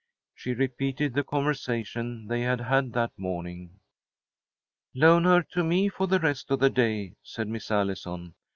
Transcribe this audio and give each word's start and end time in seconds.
She 0.33 0.55
repeated 0.55 1.13
the 1.13 1.23
conversation 1.23 2.25
they 2.25 2.41
had 2.41 2.59
had 2.61 2.93
that 2.93 3.11
morning. 3.19 3.79
"Loan 4.95 5.25
her 5.25 5.43
to 5.51 5.63
me 5.63 5.89
for 5.89 6.07
the 6.07 6.19
rest 6.19 6.49
of 6.49 6.57
the 6.57 6.71
day," 6.71 7.17
said 7.21 7.47
Miss 7.47 7.69
Allison. 7.69 8.33